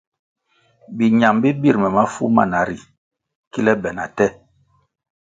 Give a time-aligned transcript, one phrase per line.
[0.97, 2.77] Biñam bi bir me mafu mana ri
[3.51, 4.27] kile be na te.